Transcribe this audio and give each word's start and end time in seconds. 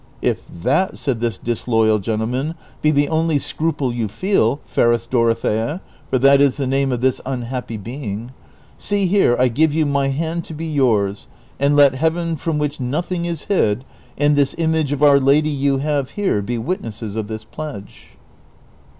—"If 0.33 0.41
that," 0.63 0.97
said 0.97 1.21
this 1.21 1.37
disloyal 1.37 1.99
gentleman, 1.99 2.55
"be 2.81 2.89
the 2.89 3.07
only 3.09 3.37
scruple 3.37 3.93
you 3.93 4.07
feel, 4.07 4.59
fairest 4.65 5.11
Dorothea" 5.11 5.79
(for 6.09 6.17
that 6.17 6.41
is 6.41 6.57
the 6.57 6.65
name 6.65 6.91
of 6.91 7.01
this 7.01 7.21
unhappy 7.23 7.77
being), 7.77 8.31
"see 8.79 9.05
here 9.05 9.35
I 9.37 9.47
give 9.47 9.75
you 9.75 9.85
my 9.85 10.07
hand 10.07 10.43
to 10.45 10.55
be 10.55 10.65
yours, 10.65 11.27
and 11.59 11.75
let 11.75 11.93
Heaven, 11.93 12.35
from 12.35 12.57
which 12.57 12.79
nothing 12.79 13.25
is 13.25 13.43
hid, 13.43 13.85
and 14.17 14.35
this 14.35 14.55
image 14.57 14.91
of 14.91 15.03
Our 15.03 15.19
Lady 15.19 15.51
you 15.51 15.77
have 15.77 16.09
here, 16.17 16.41
be 16.41 16.57
witnesses 16.57 17.15
of 17.15 17.27
this 17.27 17.43
pledge." 17.43 18.17